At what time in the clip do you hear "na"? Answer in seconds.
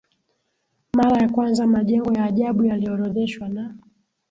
3.49-3.75